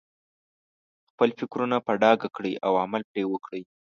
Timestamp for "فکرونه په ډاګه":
1.39-2.29